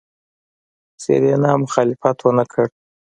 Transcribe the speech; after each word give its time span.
سېرېنا 1.03 1.51
مخالفت 1.63 2.17
ونکړ. 2.23 2.67